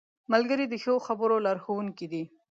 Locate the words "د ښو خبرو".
0.69-1.35